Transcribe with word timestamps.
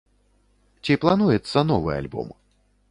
Ці 0.87 0.97
плануецца 1.03 1.65
новы 1.75 1.91
альбом? 2.01 2.27